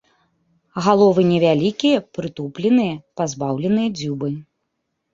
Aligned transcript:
Галовы 0.85 1.21
невялікія, 1.33 1.97
прытупленыя, 2.17 2.99
пазбаўленыя 3.17 3.89
дзюбы. 4.03 4.37